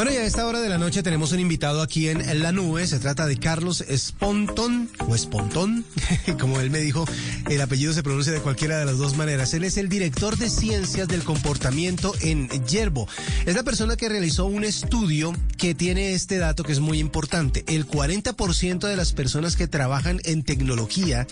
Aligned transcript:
Bueno, 0.00 0.14
y 0.14 0.16
a 0.16 0.24
esta 0.24 0.46
hora 0.46 0.62
de 0.62 0.70
la 0.70 0.78
noche 0.78 1.02
tenemos 1.02 1.32
un 1.32 1.40
invitado 1.40 1.82
aquí 1.82 2.08
en 2.08 2.40
La 2.40 2.52
Nube. 2.52 2.86
Se 2.86 2.98
trata 2.98 3.26
de 3.26 3.36
Carlos 3.36 3.82
Espontón, 3.82 4.88
o 5.06 5.14
Espontón, 5.14 5.84
como 6.40 6.58
él 6.58 6.70
me 6.70 6.78
dijo, 6.78 7.04
el 7.50 7.60
apellido 7.60 7.92
se 7.92 8.02
pronuncia 8.02 8.32
de 8.32 8.40
cualquiera 8.40 8.78
de 8.78 8.86
las 8.86 8.96
dos 8.96 9.18
maneras. 9.18 9.52
Él 9.52 9.62
es 9.62 9.76
el 9.76 9.90
director 9.90 10.38
de 10.38 10.48
ciencias 10.48 11.06
del 11.06 11.22
comportamiento 11.22 12.14
en 12.22 12.48
Yerbo. 12.64 13.08
Es 13.44 13.54
la 13.54 13.62
persona 13.62 13.96
que 13.96 14.08
realizó 14.08 14.46
un 14.46 14.64
estudio 14.64 15.34
que 15.58 15.74
tiene 15.74 16.14
este 16.14 16.38
dato 16.38 16.64
que 16.64 16.72
es 16.72 16.80
muy 16.80 16.98
importante. 16.98 17.62
El 17.68 17.86
40% 17.86 18.88
de 18.88 18.96
las 18.96 19.12
personas 19.12 19.54
que 19.54 19.68
trabajan 19.68 20.22
en 20.24 20.44
tecnología 20.44 21.26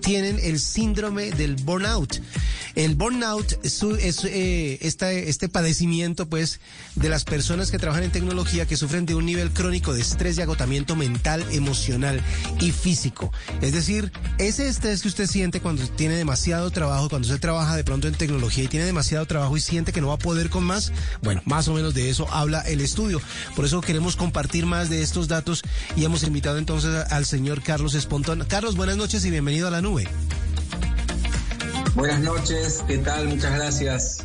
tienen 0.00 0.38
el 0.40 0.60
síndrome 0.60 1.32
del 1.32 1.56
burnout. 1.56 2.22
El 2.76 2.94
burnout 2.94 3.58
es, 3.64 3.82
eh, 4.24 4.78
este 4.80 5.48
padecimiento, 5.48 6.28
pues, 6.28 6.60
de 6.94 7.08
las 7.08 7.24
personas 7.24 7.72
que 7.72 7.78
trabajan 7.78 8.04
en 8.04 8.11
tecnología 8.12 8.66
que 8.66 8.76
sufren 8.76 9.06
de 9.06 9.14
un 9.14 9.26
nivel 9.26 9.50
crónico 9.50 9.92
de 9.92 10.02
estrés 10.02 10.38
y 10.38 10.42
agotamiento 10.42 10.94
mental, 10.94 11.44
emocional 11.50 12.20
y 12.60 12.70
físico. 12.70 13.32
Es 13.60 13.72
decir, 13.72 14.12
ese 14.38 14.68
estrés 14.68 15.02
que 15.02 15.08
usted 15.08 15.26
siente 15.26 15.60
cuando 15.60 15.86
tiene 15.88 16.14
demasiado 16.14 16.70
trabajo, 16.70 17.08
cuando 17.08 17.26
usted 17.26 17.40
trabaja 17.40 17.74
de 17.74 17.84
pronto 17.84 18.06
en 18.06 18.14
tecnología 18.14 18.64
y 18.64 18.68
tiene 18.68 18.86
demasiado 18.86 19.26
trabajo 19.26 19.56
y 19.56 19.60
siente 19.60 19.92
que 19.92 20.00
no 20.00 20.08
va 20.08 20.14
a 20.14 20.18
poder 20.18 20.50
con 20.50 20.62
más, 20.62 20.92
bueno, 21.22 21.42
más 21.46 21.66
o 21.68 21.74
menos 21.74 21.94
de 21.94 22.10
eso 22.10 22.28
habla 22.30 22.60
el 22.60 22.80
estudio. 22.80 23.20
Por 23.56 23.64
eso 23.64 23.80
queremos 23.80 24.14
compartir 24.14 24.66
más 24.66 24.90
de 24.90 25.02
estos 25.02 25.26
datos 25.26 25.62
y 25.96 26.04
hemos 26.04 26.22
invitado 26.22 26.58
entonces 26.58 27.10
al 27.10 27.24
señor 27.24 27.62
Carlos 27.62 27.94
Espontón. 27.94 28.44
Carlos, 28.46 28.76
buenas 28.76 28.96
noches 28.96 29.24
y 29.24 29.30
bienvenido 29.30 29.68
a 29.68 29.70
la 29.70 29.80
nube. 29.80 30.06
Buenas 31.94 32.20
noches, 32.20 32.82
¿qué 32.86 32.98
tal? 32.98 33.28
Muchas 33.28 33.54
gracias. 33.54 34.18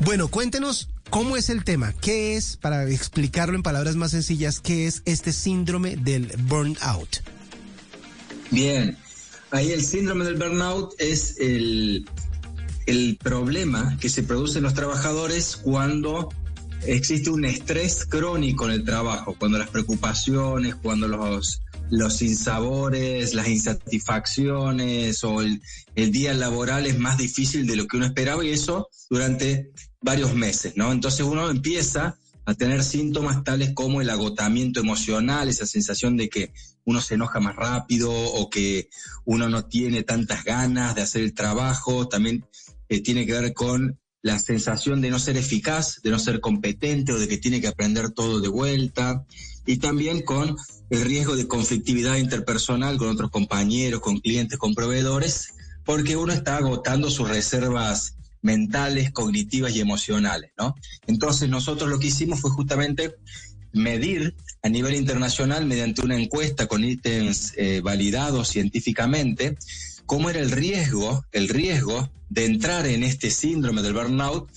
Bueno, 0.00 0.28
cuéntenos 0.28 0.88
¿Cómo 1.12 1.36
es 1.36 1.50
el 1.50 1.62
tema? 1.62 1.92
¿Qué 1.92 2.36
es, 2.36 2.56
para 2.56 2.88
explicarlo 2.88 3.54
en 3.54 3.62
palabras 3.62 3.96
más 3.96 4.12
sencillas, 4.12 4.60
qué 4.60 4.86
es 4.86 5.02
este 5.04 5.30
síndrome 5.34 5.96
del 5.96 6.32
burnout? 6.44 7.18
Bien, 8.50 8.96
ahí 9.50 9.72
el 9.72 9.84
síndrome 9.84 10.24
del 10.24 10.36
burnout 10.36 10.94
es 10.98 11.36
el, 11.38 12.08
el 12.86 13.18
problema 13.22 13.98
que 14.00 14.08
se 14.08 14.22
produce 14.22 14.56
en 14.56 14.64
los 14.64 14.72
trabajadores 14.72 15.54
cuando 15.54 16.30
existe 16.86 17.28
un 17.28 17.44
estrés 17.44 18.06
crónico 18.06 18.64
en 18.64 18.72
el 18.72 18.82
trabajo, 18.82 19.36
cuando 19.38 19.58
las 19.58 19.68
preocupaciones, 19.68 20.76
cuando 20.76 21.08
los, 21.08 21.60
los 21.92 22.22
insabores, 22.22 23.34
las 23.34 23.48
insatisfacciones 23.48 25.22
o 25.24 25.42
el, 25.42 25.60
el, 25.94 26.10
día 26.10 26.32
laboral 26.32 26.86
es 26.86 26.98
más 26.98 27.18
difícil 27.18 27.66
de 27.66 27.76
lo 27.76 27.86
que 27.86 27.98
uno 27.98 28.06
esperaba 28.06 28.42
y 28.42 28.48
eso 28.48 28.88
durante 29.10 29.72
varios 30.00 30.34
meses, 30.34 30.72
¿no? 30.74 30.90
Entonces 30.90 31.20
uno 31.26 31.50
empieza 31.50 32.16
a 32.46 32.54
tener 32.54 32.82
síntomas 32.82 33.44
tales 33.44 33.72
como 33.74 34.00
el 34.00 34.08
agotamiento 34.08 34.80
emocional, 34.80 35.50
esa 35.50 35.66
sensación 35.66 36.16
de 36.16 36.30
que 36.30 36.54
uno 36.86 37.02
se 37.02 37.14
enoja 37.14 37.40
más 37.40 37.56
rápido 37.56 38.10
o 38.10 38.48
que 38.48 38.88
uno 39.26 39.50
no 39.50 39.66
tiene 39.66 40.02
tantas 40.02 40.44
ganas 40.44 40.94
de 40.94 41.02
hacer 41.02 41.20
el 41.20 41.34
trabajo, 41.34 42.08
también 42.08 42.46
eh, 42.88 43.02
tiene 43.02 43.26
que 43.26 43.34
ver 43.34 43.52
con 43.52 44.00
la 44.22 44.38
sensación 44.38 45.02
de 45.02 45.10
no 45.10 45.18
ser 45.18 45.36
eficaz, 45.36 46.00
de 46.02 46.10
no 46.10 46.18
ser 46.18 46.40
competente 46.40 47.12
o 47.12 47.18
de 47.18 47.28
que 47.28 47.36
tiene 47.36 47.60
que 47.60 47.68
aprender 47.68 48.12
todo 48.12 48.40
de 48.40 48.48
vuelta, 48.48 49.26
y 49.66 49.76
también 49.76 50.22
con 50.22 50.56
el 50.90 51.00
riesgo 51.02 51.36
de 51.36 51.48
conflictividad 51.48 52.16
interpersonal 52.16 52.98
con 52.98 53.08
otros 53.08 53.30
compañeros, 53.30 54.00
con 54.00 54.20
clientes, 54.20 54.58
con 54.58 54.74
proveedores, 54.74 55.54
porque 55.84 56.16
uno 56.16 56.32
está 56.32 56.56
agotando 56.56 57.10
sus 57.10 57.28
reservas 57.28 58.16
mentales, 58.40 59.12
cognitivas 59.12 59.74
y 59.74 59.80
emocionales, 59.80 60.50
¿no? 60.58 60.74
Entonces 61.06 61.48
nosotros 61.48 61.88
lo 61.88 61.98
que 61.98 62.08
hicimos 62.08 62.40
fue 62.40 62.50
justamente 62.50 63.14
medir 63.72 64.34
a 64.62 64.68
nivel 64.68 64.94
internacional 64.94 65.64
mediante 65.64 66.02
una 66.02 66.18
encuesta 66.18 66.66
con 66.66 66.84
ítems 66.84 67.54
eh, 67.56 67.80
validados 67.82 68.48
científicamente 68.48 69.56
cómo 70.06 70.28
era 70.28 70.40
el 70.40 70.50
riesgo, 70.50 71.24
el 71.32 71.48
riesgo 71.48 72.10
de 72.28 72.44
entrar 72.44 72.86
en 72.86 73.02
este 73.02 73.30
síndrome 73.30 73.82
del 73.82 73.94
burnout 73.94 74.50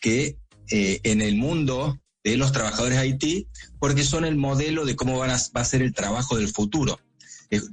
que 0.00 0.38
eh, 0.70 1.00
en 1.02 1.20
el 1.20 1.36
mundo 1.36 2.00
de 2.24 2.36
los 2.36 2.52
trabajadores 2.52 3.04
IT, 3.04 3.48
porque 3.78 4.04
son 4.04 4.24
el 4.24 4.36
modelo 4.36 4.84
de 4.84 4.96
cómo 4.96 5.18
va 5.18 5.26
a 5.26 5.64
ser 5.64 5.82
el 5.82 5.92
trabajo 5.92 6.36
del 6.36 6.48
futuro. 6.48 6.98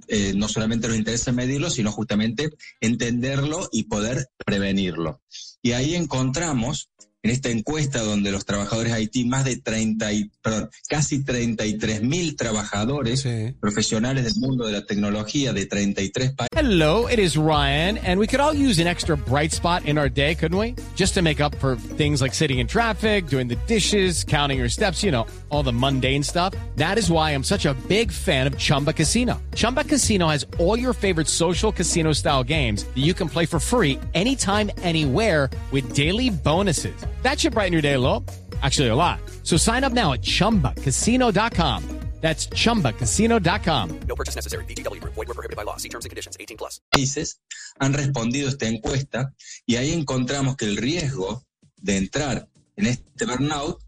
Eh, 0.09 0.33
no 0.35 0.49
solamente 0.49 0.89
nos 0.89 0.97
interesa 0.97 1.31
medirlo, 1.31 1.69
sino 1.69 1.91
justamente 1.91 2.49
entenderlo 2.81 3.69
y 3.71 3.83
poder 3.83 4.27
prevenirlo. 4.45 5.21
Y 5.61 5.71
ahí 5.71 5.95
encontramos 5.95 6.89
en 7.21 7.31
esta 7.31 7.49
encuesta 7.49 8.01
donde 8.01 8.31
los 8.31 8.45
trabajadores 8.45 8.93
Haití, 8.93 9.25
más 9.25 9.43
de 9.43 9.57
30, 9.57 10.13
y, 10.13 10.31
perdón, 10.41 10.69
casi 10.87 11.23
33 11.23 12.01
mil 12.01 12.35
trabajadores 12.35 13.21
sí. 13.21 13.53
profesionales 13.59 14.23
del 14.23 14.35
mundo 14.37 14.65
de 14.65 14.73
la 14.73 14.85
tecnología 14.85 15.51
de 15.51 15.65
33 15.65 16.31
países. 16.31 16.49
Hello, 16.55 17.07
it 17.09 17.19
is 17.19 17.35
Ryan, 17.35 17.97
and 18.05 18.19
we 18.19 18.25
could 18.25 18.39
all 18.39 18.53
use 18.53 18.79
an 18.79 18.87
extra 18.87 19.17
bright 19.17 19.51
spot 19.51 19.85
in 19.85 19.97
our 19.97 20.09
day, 20.09 20.33
couldn't 20.33 20.57
we? 20.57 20.75
Just 20.95 21.13
to 21.15 21.21
make 21.21 21.41
up 21.41 21.53
for 21.55 21.75
things 21.97 22.21
like 22.21 22.33
sitting 22.33 22.59
in 22.59 22.67
traffic, 22.67 23.27
doing 23.27 23.49
the 23.49 23.57
dishes, 23.67 24.23
counting 24.23 24.57
your 24.57 24.69
steps, 24.69 25.03
you 25.03 25.11
know, 25.11 25.25
all 25.49 25.63
the 25.63 25.73
mundane 25.73 26.23
stuff. 26.23 26.53
That 26.77 26.97
is 26.97 27.11
why 27.11 27.31
I'm 27.31 27.43
such 27.43 27.65
a 27.65 27.73
big 27.89 28.11
fan 28.11 28.47
of 28.47 28.57
Chumba 28.57 28.93
Casino. 28.93 29.41
Chumba 29.55 29.83
Casino 29.83 30.29
has 30.29 30.45
all 30.57 30.79
your 30.79 30.93
favorite 30.93 31.27
social 31.27 31.71
casino 31.71 32.13
style 32.13 32.43
games 32.43 32.85
that 32.85 32.97
you 32.97 33.13
can 33.13 33.27
play 33.27 33.45
for 33.45 33.59
free 33.59 33.99
anytime, 34.13 34.71
anywhere 34.81 35.49
with 35.71 35.93
daily 35.93 36.29
bonuses. 36.29 36.95
That 37.21 37.39
should 37.39 37.53
brighten 37.53 37.73
your 37.73 37.81
day 37.81 37.93
a 37.93 37.99
little. 37.99 38.25
Actually, 38.61 38.89
a 38.89 38.95
lot. 38.95 39.19
So 39.43 39.57
sign 39.57 39.83
up 39.83 39.93
now 39.93 40.13
at 40.13 40.21
chumbacasino.com. 40.21 41.99
That's 42.21 42.47
chumbacasino.com. 42.47 43.99
No 44.07 44.15
purchase 44.15 44.35
necessary. 44.35 44.65
BGW. 44.65 44.99
Void 45.03 45.27
were 45.27 45.33
prohibited 45.33 45.55
by 45.55 45.63
law. 45.63 45.77
See 45.77 45.89
terms 45.89 46.05
and 46.05 46.09
conditions 46.09 46.35
18 46.37 46.57
plus. 46.57 46.81
Países 46.91 47.39
han 47.79 47.93
respondido 47.93 48.47
a 48.47 48.51
esta 48.51 48.67
encuesta 48.67 49.33
y 49.65 49.77
ahí 49.77 49.93
encontramos 49.93 50.57
que 50.57 50.65
el 50.65 50.75
riesgo 50.75 51.45
de 51.77 51.97
entrar 51.97 52.49
en 52.75 52.87
este 52.87 53.25
burnout 53.25 53.79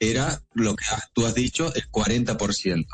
era 0.00 0.42
lo 0.54 0.74
que 0.74 0.84
tú 1.12 1.26
has 1.26 1.34
dicho, 1.34 1.72
el 1.74 1.88
40%. 1.90 2.76
¿no? 2.76 2.86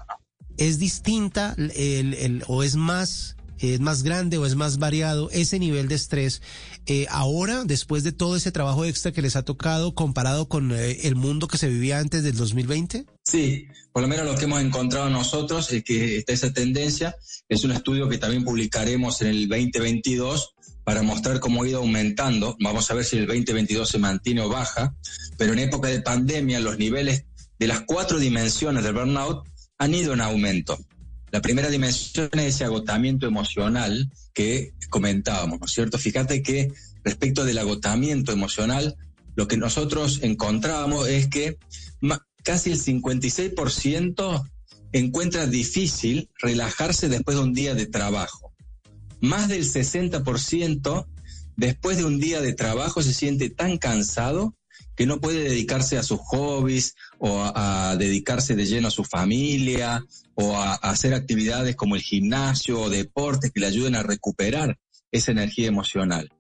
¿Es 0.59 0.79
distinta 0.79 1.55
el, 1.57 2.15
el, 2.15 2.45
o 2.47 2.63
es 2.63 2.77
más 2.77 3.36
es 3.59 3.81
más 3.81 4.03
grande 4.03 4.39
o 4.39 4.47
es 4.47 4.55
más 4.55 4.79
variado 4.79 5.31
ese 5.31 5.59
nivel 5.59 5.89
de 5.89 5.95
estrés 5.95 6.43
eh, 6.87 7.07
ahora, 7.11 7.65
después 7.65 8.05
de 8.05 8.13
todo 8.13 8.37
ese 8.37 8.53
trabajo 8.53 8.85
extra 8.85 9.13
que 9.13 9.23
les 9.23 9.37
ha 9.37 9.45
tocado, 9.45 9.95
comparado 9.95 10.49
con 10.49 10.73
eh, 10.73 11.01
el 11.03 11.17
mundo 11.17 11.49
que 11.49 11.59
se 11.59 11.69
vivía 11.69 11.99
antes 11.99 12.23
del 12.23 12.37
2020? 12.37 13.07
Sí, 13.25 13.67
por 13.93 14.03
lo 14.03 14.09
menos 14.09 14.27
lo 14.27 14.37
que 14.37 14.45
hemos 14.45 14.61
encontrado 14.61 15.11
nosotros 15.11 15.73
es 15.73 15.83
que 15.83 16.19
está 16.19 16.33
esa 16.33 16.53
tendencia. 16.53 17.17
Es 17.49 17.65
un 17.65 17.73
estudio 17.73 18.09
que 18.09 18.19
también 18.19 18.45
publicaremos 18.45 19.21
en 19.23 19.29
el 19.29 19.49
2022 19.49 20.55
para 20.85 21.03
mostrar 21.03 21.41
cómo 21.41 21.63
ha 21.63 21.69
ido 21.69 21.79
aumentando. 21.79 22.57
Vamos 22.61 22.89
a 22.91 22.95
ver 22.95 23.05
si 23.05 23.17
el 23.17 23.27
2022 23.27 23.89
se 23.89 23.99
mantiene 23.99 24.43
o 24.43 24.49
baja, 24.49 24.95
pero 25.37 25.53
en 25.53 25.59
época 25.59 25.89
de 25.89 26.01
pandemia 26.01 26.61
los 26.61 26.79
niveles 26.79 27.25
de 27.59 27.67
las 27.67 27.81
cuatro 27.81 28.21
dimensiones 28.21 28.85
del 28.85 28.95
burnout 28.95 29.45
han 29.79 29.95
ido 29.95 30.13
en 30.13 30.21
aumento. 30.21 30.79
La 31.37 31.43
primera 31.43 31.69
dimensión 31.69 32.31
es 32.33 32.55
ese 32.55 32.65
agotamiento 32.65 33.27
emocional 33.27 34.11
que 34.33 34.73
comentábamos, 34.89 35.61
¿no 35.61 35.67
es 35.67 35.73
cierto? 35.73 35.99
Fíjate 35.99 36.43
que 36.43 36.73
respecto 37.05 37.45
del 37.45 37.59
agotamiento 37.59 38.33
emocional, 38.33 38.97
lo 39.35 39.47
que 39.47 39.59
nosotros 39.59 40.21
encontrábamos 40.23 41.07
es 41.09 41.29
que 41.29 41.59
casi 42.43 42.73
el 42.73 42.83
56% 42.83 44.51
encuentra 44.93 45.47
difícil 45.47 46.31
relajarse 46.39 47.11
después 47.11 47.37
de 47.37 47.43
un 47.43 47.53
día 47.53 47.75
de 47.75 47.85
trabajo. 47.85 48.55
Más 49.21 49.49
del 49.49 49.65
60% 49.65 51.07
después 51.59 51.99
de 51.99 52.07
un 52.07 52.19
día 52.19 52.41
de 52.41 52.55
trabajo 52.55 53.03
se 53.03 53.13
siente 53.13 53.51
tan 53.51 53.77
cansado 53.77 54.56
que 54.95 55.07
no 55.07 55.21
puede 55.21 55.43
dedicarse 55.43 55.99
a 55.99 56.03
sus 56.03 56.21
hobbies 56.21 56.95
o 57.19 57.41
a, 57.41 57.91
a, 57.91 57.97
dedicarse 57.97 58.55
de 58.55 58.67
lleno 58.67 58.89
a 58.89 58.91
su 58.91 59.05
familia 59.05 60.05
o 60.35 60.57
a, 60.57 60.73
a, 60.73 60.91
hacer 60.91 61.15
actividades 61.15 61.77
como 61.77 61.97
el 61.97 62.03
gimnasio 62.03 62.81
o 62.81 62.91
deportes 62.91 63.53
que 63.53 63.61
le 63.61 63.67
ayuden 63.67 63.95
a 63.95 64.03
recuperar 64.03 64.79
esa 65.13 65.33
energía 65.33 65.69
emocional. 65.69 66.31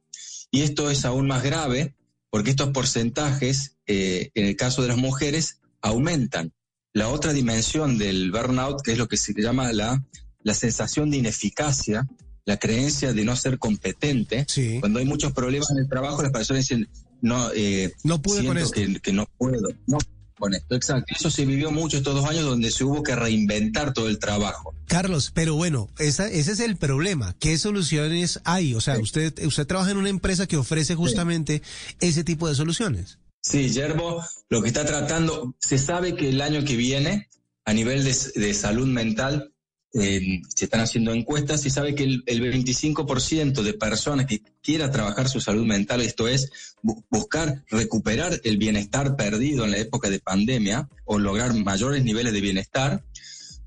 Y 0.51 0.63
esto 0.63 0.91
es 0.91 1.05
aún 1.05 1.27
más 1.27 1.43
grave 1.43 1.95
porque 2.31 2.51
estos 2.51 2.71
porcentajes, 2.71 3.77
eh, 3.87 4.31
en 4.35 4.47
el 4.47 4.57
caso 4.57 4.83
de 4.83 4.89
las 4.89 4.97
mujeres, 4.97 5.61
aumentan. 5.81 6.53
La 6.93 7.09
otra 7.09 7.33
dimensión 7.33 7.99
del 7.99 8.31
burnout, 8.31 8.83
que 8.83 8.93
es 8.93 8.99
lo 8.99 9.09
que 9.09 9.17
se 9.17 9.33
llama 9.35 9.73
la, 9.73 10.05
la 10.43 10.55
sensación 10.55 11.11
de 11.11 11.19
ineficacia, 11.19 12.07
la 12.45 12.59
creencia 12.59 13.13
de 13.13 13.25
no 13.25 13.37
ser 13.37 13.59
competente. 13.59 14.45
Sí. 14.49 14.79
Cuando 14.81 14.99
hay 14.99 15.05
muchos 15.05 15.33
problemas 15.33 15.71
en 15.71 15.79
el 15.79 15.89
trabajo, 15.89 16.23
las 16.23 16.33
personas 16.33 16.69
dicen, 16.69 16.89
no, 17.21 17.51
eh, 17.55 17.93
No 18.05 18.21
pude 18.21 18.45
con 18.45 18.59
esto. 18.59 18.73
que, 18.73 19.01
que 19.01 19.13
no 19.13 19.27
puedo. 19.39 19.69
No 19.87 19.99
con 20.39 20.55
esto, 20.55 20.75
exacto. 20.75 21.15
Eso 21.19 21.31
se 21.31 21.47
vivió 21.47 21.71
mucho 21.71 21.97
estos 21.97 22.15
dos 22.15 22.29
años 22.29 22.45
donde 22.45 22.71
se 22.71 22.85
hubo 22.85 23.03
que 23.03 23.17
reinventar 23.17 23.93
todo 23.93 24.09
el 24.09 24.19
trabajo. 24.19 24.75
Carlos, 24.87 25.31
pero 25.35 25.55
bueno, 25.55 25.89
esa, 25.99 26.29
ese 26.29 26.53
es 26.53 26.61
el 26.61 26.77
problema. 26.77 27.35
¿Qué 27.39 27.57
soluciones 27.59 28.41
hay? 28.45 28.75
O 28.75 28.81
sea, 28.81 28.99
usted, 28.99 29.33
usted 29.47 29.67
trabaja 29.67 29.91
en 29.93 29.97
una 29.97 30.11
empresa 30.11 30.47
que 30.47 30.57
ofrece 30.57 30.95
justamente 30.95 31.63
ese 32.01 32.23
tipo 32.23 32.49
de 32.49 32.55
soluciones. 32.55 33.19
Sí, 33.41 33.71
Yerbo, 33.71 34.23
lo 34.51 34.61
que 34.61 34.69
está 34.69 34.85
tratando, 34.85 35.55
se 35.59 35.79
sabe 35.79 36.15
que 36.17 36.29
el 36.29 36.41
año 36.41 36.65
que 36.65 36.77
viene, 36.77 37.29
a 37.65 37.73
nivel 37.73 38.05
de, 38.05 38.15
de 38.35 38.55
salud 38.55 38.87
mental, 38.89 39.53
eh, 39.99 40.41
se 40.55 40.65
están 40.67 40.81
haciendo 40.81 41.13
encuestas 41.13 41.65
y 41.67 41.71
sabe 41.71 41.95
que 41.95 42.05
el, 42.05 42.23
el 42.27 42.41
25% 42.43 43.63
de 43.63 43.73
personas 43.75 44.27
que 44.27 44.43
quiera 44.63 44.91
trabajar 44.91 45.29
su 45.29 45.41
salud 45.41 45.65
mental, 45.65 46.01
esto 46.03 46.29
es, 46.29 46.51
bu- 46.83 47.05
buscar 47.11 47.65
recuperar 47.71 48.41
el 48.45 48.57
bienestar 48.59 49.17
perdido 49.17 49.65
en 49.65 49.71
la 49.73 49.79
época 49.79 50.11
de 50.11 50.21
pandemia 50.21 50.89
o 51.05 51.19
lograr 51.19 51.55
mayores 51.55 52.05
niveles 52.05 52.33
de 52.33 52.41
bienestar, 52.41 53.05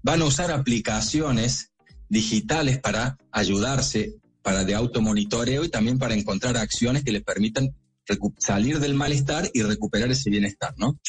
van 0.03 0.21
a 0.21 0.25
usar 0.25 0.51
aplicaciones 0.51 1.71
digitales 2.09 2.79
para 2.79 3.17
ayudarse, 3.31 4.15
para 4.41 4.63
de 4.65 4.75
automonitoreo 4.75 5.63
y 5.63 5.69
también 5.69 5.99
para 5.99 6.13
encontrar 6.15 6.57
acciones 6.57 7.03
que 7.03 7.11
les 7.11 7.23
permitan 7.23 7.75
salir 8.39 8.79
del 8.79 8.95
malestar 8.95 9.49
y 9.53 9.61
recuperar 9.61 10.09
ese 10.11 10.29
bienestar, 10.29 10.73
¿no? 10.77 10.99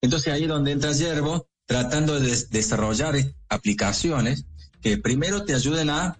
Entonces 0.00 0.32
ahí 0.32 0.42
es 0.42 0.48
donde 0.48 0.70
entra 0.72 0.92
Yerbo, 0.92 1.48
tratando 1.66 2.20
de 2.20 2.28
des- 2.28 2.50
desarrollar 2.50 3.16
es- 3.16 3.32
aplicaciones 3.48 4.44
que 4.84 4.98
primero 4.98 5.46
te 5.46 5.54
ayuden 5.54 5.88
a, 5.88 6.18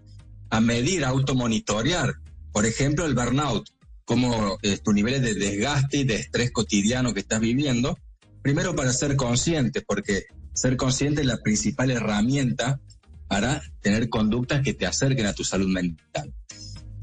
a 0.49 0.61
medir, 0.61 1.05
a 1.05 1.09
automonitorear, 1.09 2.15
por 2.51 2.65
ejemplo, 2.65 3.05
el 3.05 3.15
burnout, 3.15 3.69
como 4.07 4.59
eh, 4.63 4.79
tus 4.83 4.95
niveles 4.95 5.21
de 5.21 5.35
desgaste 5.35 5.99
y 5.99 6.05
de 6.05 6.17
estrés 6.17 6.51
cotidiano 6.51 7.13
que 7.13 7.21
estás 7.21 7.41
viviendo, 7.41 7.99
primero 8.43 8.75
para 8.75 8.91
ser 8.95 9.17
consciente, 9.17 9.83
porque 9.83 10.25
ser 10.55 10.79
consciente 10.79 11.21
es 11.21 11.27
la 11.27 11.43
principal 11.43 11.91
herramienta 11.91 12.81
para 13.29 13.63
tener 13.83 14.09
conductas 14.09 14.63
que 14.63 14.73
te 14.73 14.87
acerquen 14.87 15.27
a 15.27 15.35
tu 15.35 15.45
salud 15.45 15.69
mental. 15.69 16.33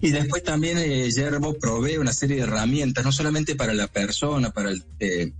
Y 0.01 0.09
después 0.09 0.43
también 0.43 0.79
eh, 0.79 1.11
provee 1.59 1.97
una 1.97 2.11
serie 2.11 2.37
de 2.37 2.43
herramientas, 2.43 3.05
no 3.05 3.11
solamente 3.11 3.55
para 3.55 3.75
la 3.75 3.85
persona, 3.85 4.49
para, 4.49 4.71
el, 4.71 4.83
eh, 4.99 5.31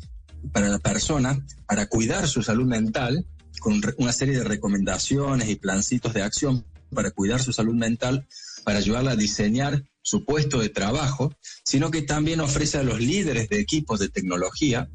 para 0.51 0.69
la 0.69 0.77
persona, 0.77 1.43
para 1.65 1.87
cuidar 1.87 2.27
su 2.27 2.43
salud 2.43 2.67
mental, 2.67 3.25
con 3.61 3.79
una 3.97 4.11
serie 4.11 4.39
de 4.39 4.43
recomendaciones 4.43 5.47
y 5.47 5.55
plancitos 5.55 6.15
de 6.15 6.23
acción 6.23 6.65
para 6.93 7.11
cuidar 7.11 7.41
su 7.41 7.53
salud 7.53 7.75
mental, 7.75 8.27
para 8.65 8.79
ayudarla 8.79 9.11
a 9.11 9.15
diseñar 9.15 9.83
su 10.01 10.25
puesto 10.25 10.59
de 10.59 10.69
trabajo, 10.69 11.31
sino 11.63 11.91
que 11.91 12.01
también 12.01 12.41
ofrece 12.41 12.79
a 12.79 12.83
los 12.83 12.99
líderes 12.99 13.49
de 13.49 13.59
equipos 13.59 13.99
de 13.99 14.09
tecnología 14.09 14.89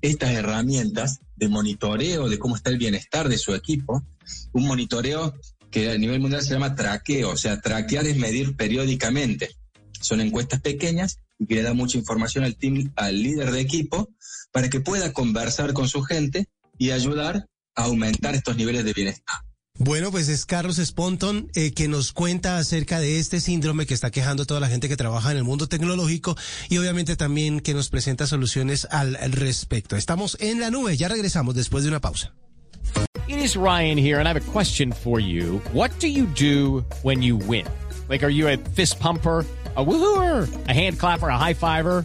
estas 0.00 0.30
herramientas 0.30 1.18
de 1.34 1.48
monitoreo 1.48 2.28
de 2.28 2.38
cómo 2.38 2.54
está 2.54 2.70
el 2.70 2.78
bienestar 2.78 3.28
de 3.28 3.38
su 3.38 3.54
equipo, 3.54 4.06
un 4.52 4.66
monitoreo 4.68 5.34
que 5.72 5.90
a 5.90 5.98
nivel 5.98 6.20
mundial 6.20 6.42
se 6.42 6.52
llama 6.52 6.76
traqueo, 6.76 7.30
o 7.30 7.36
sea, 7.36 7.60
traquear 7.60 8.06
es 8.06 8.16
medir 8.16 8.54
periódicamente. 8.56 9.50
Son 10.00 10.20
encuestas 10.20 10.60
pequeñas 10.60 11.18
y 11.40 11.46
que 11.46 11.56
le 11.56 11.62
da 11.62 11.74
mucha 11.74 11.98
información 11.98 12.44
al 12.44 12.54
team, 12.54 12.92
al 12.94 13.20
líder 13.20 13.50
de 13.50 13.60
equipo, 13.60 14.10
para 14.52 14.70
que 14.70 14.80
pueda 14.80 15.12
conversar 15.12 15.72
con 15.72 15.88
su 15.88 16.02
gente 16.02 16.46
y 16.78 16.92
ayudar 16.92 17.46
aumentar 17.74 18.34
estos 18.34 18.56
niveles 18.56 18.84
de 18.84 18.92
bienestar. 18.92 19.36
Bueno, 19.78 20.10
pues 20.10 20.28
es 20.28 20.44
Carlos 20.44 20.76
Sponton 20.76 21.50
eh, 21.54 21.72
que 21.72 21.88
nos 21.88 22.12
cuenta 22.12 22.58
acerca 22.58 23.00
de 23.00 23.18
este 23.18 23.40
síndrome 23.40 23.86
que 23.86 23.94
está 23.94 24.10
quejando 24.10 24.42
a 24.42 24.46
toda 24.46 24.60
la 24.60 24.68
gente 24.68 24.88
que 24.88 24.96
trabaja 24.96 25.30
en 25.30 25.38
el 25.38 25.44
mundo 25.44 25.66
tecnológico 25.66 26.36
y 26.68 26.76
obviamente 26.76 27.16
también 27.16 27.60
que 27.60 27.72
nos 27.72 27.88
presenta 27.88 28.26
soluciones 28.26 28.86
al, 28.90 29.16
al 29.16 29.32
respecto. 29.32 29.96
Estamos 29.96 30.36
en 30.40 30.60
la 30.60 30.70
nube, 30.70 30.96
ya 30.96 31.08
regresamos 31.08 31.54
después 31.54 31.84
de 31.84 31.88
una 31.88 32.00
pausa. 32.00 32.34
It 33.28 33.38
is 33.38 33.56
Ryan 33.56 33.96
here, 33.96 34.18
and 34.18 34.28
I 34.28 34.32
have 34.32 34.36
a 34.36 34.52
question 34.52 34.92
for 34.92 35.18
you. 35.18 35.60
What 35.72 35.90
do 36.00 36.08
you 36.08 36.26
do 36.26 36.84
when 37.02 37.22
you 37.22 37.36
win? 37.36 37.66
Like, 38.08 38.22
are 38.22 38.32
you 38.32 38.48
a 38.48 38.58
fist 38.58 39.00
pumper? 39.00 39.46
A 39.74 39.82
woohooer, 39.82 40.46
a 40.68 40.72
hand 40.74 40.98
clapper, 40.98 41.28
a 41.28 41.38
high 41.38 41.54
fiver. 41.54 42.04